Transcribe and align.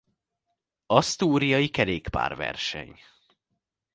Asztúriai 0.87 1.69
kerékpárverseny. 1.69 2.99